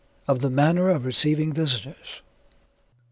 [0.27, 2.23] _Of the Manner of Receiving Visitors.